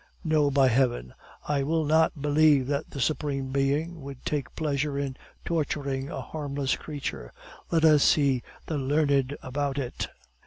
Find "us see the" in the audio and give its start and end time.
7.85-8.79